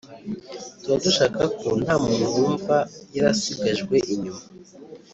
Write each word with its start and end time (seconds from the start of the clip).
…tuba 0.81 0.95
dushaka 1.05 1.41
ko 1.59 1.67
nta 1.83 1.95
muntu 2.03 2.25
wumva 2.35 2.75
yarasigajwe 3.15 3.95
inyuma 4.13 4.43